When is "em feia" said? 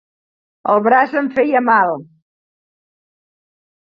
1.19-1.61